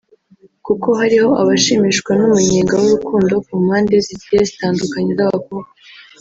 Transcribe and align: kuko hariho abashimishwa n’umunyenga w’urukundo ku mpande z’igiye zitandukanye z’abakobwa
kuko 0.65 0.87
hariho 0.99 1.29
abashimishwa 1.41 2.11
n’umunyenga 2.19 2.73
w’urukundo 2.81 3.33
ku 3.45 3.51
mpande 3.63 3.95
z’igiye 4.05 4.41
zitandukanye 4.49 5.11
z’abakobwa 5.19 5.69